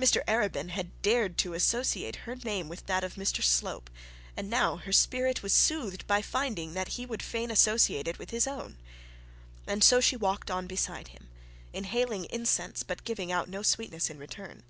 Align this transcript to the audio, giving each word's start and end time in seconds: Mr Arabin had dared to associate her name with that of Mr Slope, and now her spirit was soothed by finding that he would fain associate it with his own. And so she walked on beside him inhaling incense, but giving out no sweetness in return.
Mr 0.00 0.24
Arabin 0.24 0.70
had 0.70 0.92
dared 1.02 1.36
to 1.36 1.52
associate 1.52 2.16
her 2.24 2.34
name 2.36 2.70
with 2.70 2.86
that 2.86 3.04
of 3.04 3.16
Mr 3.16 3.44
Slope, 3.44 3.90
and 4.34 4.48
now 4.48 4.78
her 4.78 4.92
spirit 4.92 5.42
was 5.42 5.52
soothed 5.52 6.06
by 6.06 6.22
finding 6.22 6.72
that 6.72 6.92
he 6.96 7.04
would 7.04 7.22
fain 7.22 7.50
associate 7.50 8.08
it 8.08 8.18
with 8.18 8.30
his 8.30 8.46
own. 8.46 8.78
And 9.66 9.84
so 9.84 10.00
she 10.00 10.16
walked 10.16 10.50
on 10.50 10.66
beside 10.68 11.08
him 11.08 11.28
inhaling 11.74 12.24
incense, 12.30 12.82
but 12.82 13.04
giving 13.04 13.30
out 13.30 13.46
no 13.50 13.60
sweetness 13.60 14.08
in 14.08 14.16
return. 14.16 14.62